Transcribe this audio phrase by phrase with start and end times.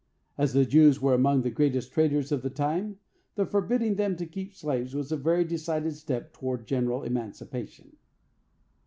[0.35, 2.97] As the Jews were among the greatest traders of the time,
[3.35, 7.95] the forbidding them to keep slaves was a very decided step toward general emancipation.